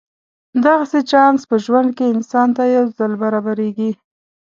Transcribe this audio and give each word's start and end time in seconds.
دغسې 0.65 0.99
چانس 1.11 1.41
په 1.49 1.55
ژوند 1.65 1.89
کې 1.97 2.05
انسان 2.13 2.47
ته 2.57 2.63
یو 2.75 2.85
ځل 2.97 3.11
برابرېږي. 3.23 3.91